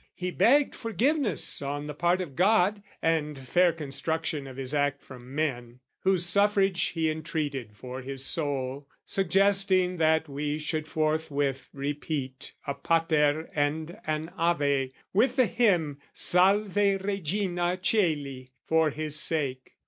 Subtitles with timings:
[0.15, 5.35] "He begged forgiveness on the part of God, "And fair construction of his act from
[5.35, 12.73] men, "Whose suffrage he entreated for his soul, "Suggesting that we should forthwith repeat "A
[12.73, 16.75] Pater and an Ave, with the hymn "Salve
[17.05, 19.75] Regina Caeli, for his sake.